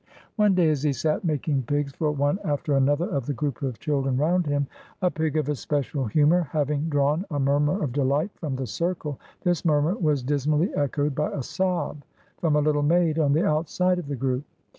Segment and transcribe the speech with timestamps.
[0.35, 3.77] One day as he sat "making pigs" for one after another of the group of
[3.77, 4.65] children round him,
[4.99, 9.63] a pig of especial humor having drawn a murmur of delight from the circle, this
[9.63, 12.03] murmur was dismally echoed by a sob
[12.39, 14.43] from a little maid on the outside of the group.